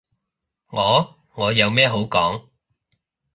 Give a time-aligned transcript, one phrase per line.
[0.69, 1.15] 我？
[1.35, 2.49] 我有咩好講？